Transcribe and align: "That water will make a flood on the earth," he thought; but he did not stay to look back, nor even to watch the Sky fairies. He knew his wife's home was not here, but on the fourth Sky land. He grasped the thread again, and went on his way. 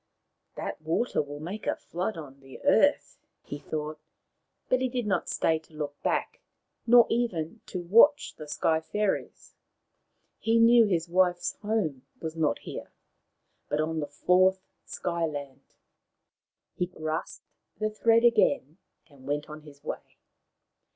"That 0.57 0.81
water 0.81 1.21
will 1.21 1.39
make 1.39 1.67
a 1.67 1.75
flood 1.75 2.17
on 2.17 2.39
the 2.39 2.59
earth," 2.63 3.19
he 3.43 3.59
thought; 3.59 3.99
but 4.67 4.81
he 4.81 4.89
did 4.89 5.05
not 5.05 5.29
stay 5.29 5.59
to 5.59 5.75
look 5.75 6.01
back, 6.01 6.41
nor 6.87 7.05
even 7.07 7.61
to 7.67 7.79
watch 7.83 8.33
the 8.35 8.47
Sky 8.47 8.79
fairies. 8.81 9.53
He 10.39 10.57
knew 10.57 10.85
his 10.87 11.07
wife's 11.07 11.53
home 11.57 12.07
was 12.19 12.35
not 12.35 12.57
here, 12.57 12.89
but 13.69 13.79
on 13.79 13.99
the 13.99 14.07
fourth 14.07 14.63
Sky 14.85 15.23
land. 15.27 15.75
He 16.73 16.87
grasped 16.87 17.45
the 17.77 17.91
thread 17.91 18.23
again, 18.25 18.79
and 19.07 19.27
went 19.27 19.51
on 19.51 19.61
his 19.61 19.83
way. 19.83 20.17